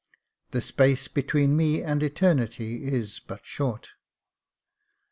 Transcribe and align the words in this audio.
The 0.49 0.61
space 0.61 1.07
between 1.07 1.55
me 1.55 1.83
and 1.83 2.01
eternity 2.01 2.85
is 2.85 3.19
but 3.19 3.45
short." 3.45 3.89